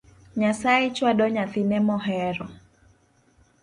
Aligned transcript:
Nyasaye 0.39 0.85
chwado 0.95 1.23
nyathine 1.35 1.77
mohero 1.87 2.45